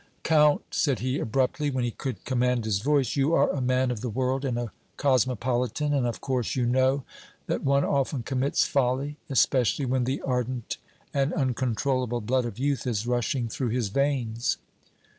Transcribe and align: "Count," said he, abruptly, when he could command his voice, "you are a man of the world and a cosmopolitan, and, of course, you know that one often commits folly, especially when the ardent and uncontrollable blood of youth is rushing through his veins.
"Count," 0.23 0.63
said 0.71 0.97
he, 0.97 1.19
abruptly, 1.19 1.69
when 1.69 1.83
he 1.83 1.91
could 1.91 2.25
command 2.25 2.65
his 2.65 2.79
voice, 2.79 3.15
"you 3.15 3.35
are 3.35 3.51
a 3.51 3.61
man 3.61 3.91
of 3.91 4.01
the 4.01 4.09
world 4.09 4.43
and 4.43 4.57
a 4.57 4.71
cosmopolitan, 4.97 5.93
and, 5.93 6.07
of 6.07 6.21
course, 6.21 6.55
you 6.55 6.65
know 6.65 7.03
that 7.45 7.63
one 7.63 7.85
often 7.85 8.23
commits 8.23 8.65
folly, 8.65 9.17
especially 9.29 9.85
when 9.85 10.05
the 10.05 10.19
ardent 10.23 10.77
and 11.13 11.31
uncontrollable 11.33 12.19
blood 12.19 12.45
of 12.45 12.57
youth 12.57 12.87
is 12.87 13.05
rushing 13.05 13.47
through 13.47 13.69
his 13.69 13.89
veins. 13.89 14.57